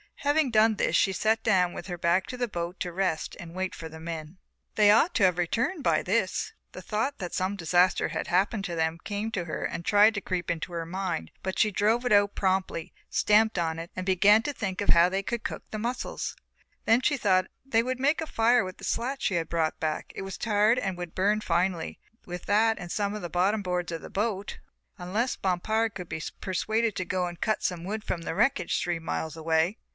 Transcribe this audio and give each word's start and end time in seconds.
Having 0.21 0.51
done 0.51 0.75
this 0.75 0.95
she 0.95 1.13
sat 1.13 1.43
down 1.43 1.73
with 1.73 1.85
her 1.87 1.97
back 1.97 2.25
to 2.27 2.37
the 2.37 2.47
boat 2.47 2.79
to 2.79 2.91
rest 2.91 3.35
and 3.39 3.55
wait 3.55 3.73
for 3.73 3.89
the 3.89 3.99
men. 3.99 4.37
They 4.75 4.89
ought 4.91 5.15
to 5.15 5.23
have 5.23 5.37
returned 5.39 5.83
by 5.83 6.01
this. 6.03 6.53
The 6.73 6.81
thought 6.81 7.17
that 7.19 7.33
some 7.35 7.55
disaster 7.55 8.09
had 8.09 8.27
happened 8.27 8.63
to 8.65 8.75
them 8.75 8.99
came 9.03 9.31
to 9.31 9.45
her 9.45 9.63
and 9.63 9.83
tried 9.83 10.13
to 10.15 10.21
creep 10.21 10.49
into 10.51 10.73
her 10.73 10.85
mind, 10.85 11.31
but 11.43 11.57
she 11.57 11.71
drove 11.71 12.05
it 12.05 12.11
out 12.11 12.33
promptly, 12.35 12.93
stamped 13.09 13.57
on 13.59 13.77
it 13.79 13.89
and 13.95 14.05
began 14.05 14.41
to 14.43 14.53
think 14.53 14.81
of 14.81 14.89
how 14.89 15.09
they 15.09 15.23
would 15.29 15.43
cook 15.43 15.63
the 15.71 15.79
mussles. 15.79 16.35
They 16.87 17.83
would 17.83 17.99
make 17.99 18.21
a 18.21 18.27
fire 18.27 18.63
with 18.63 18.77
the 18.77 18.83
slat 18.83 19.23
she 19.23 19.35
had 19.35 19.49
brought 19.49 19.79
back, 19.79 20.11
it 20.15 20.21
was 20.23 20.37
tarred 20.37 20.77
and 20.79 20.97
would 20.97 21.15
burn 21.15 21.41
finely, 21.41 21.99
with 22.25 22.45
that 22.45 22.77
and 22.79 22.91
some 22.91 23.13
of 23.15 23.21
the 23.23 23.29
bottom 23.29 23.61
boards 23.63 23.91
of 23.91 24.01
the 24.01 24.09
boat, 24.09 24.59
unless 24.99 25.35
Bompard 25.35 25.93
could 25.95 26.09
be 26.09 26.21
persuaded 26.41 26.95
to 26.95 27.05
go 27.05 27.25
and 27.27 27.41
cut 27.41 27.63
some 27.63 27.83
wood 27.83 28.03
from 28.03 28.21
the 28.23 28.33
wreckage 28.35 28.81
three 28.81 28.99
miles 28.99 29.35
away. 29.37 29.77